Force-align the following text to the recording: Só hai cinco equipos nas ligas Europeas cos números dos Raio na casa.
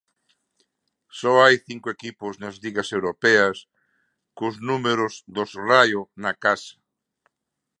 Só 1.19 1.31
hai 1.43 1.55
cinco 1.67 1.87
equipos 1.95 2.33
nas 2.41 2.55
ligas 2.63 2.89
Europeas 2.97 3.57
cos 4.37 4.55
números 4.69 5.13
dos 5.35 5.51
Raio 5.69 6.01
na 6.23 6.31
casa. 6.43 6.75